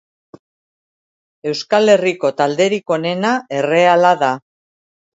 Euskal 1.51 1.95
Herriko 1.97 2.33
talderik 2.43 2.97
onena 2.99 3.37
erreala 3.63 4.19
da. 4.27 4.35